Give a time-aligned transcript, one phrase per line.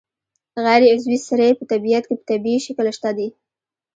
[0.63, 3.27] غیر عضوي سرې په طبیعت کې په طبیعي شکل شته دي.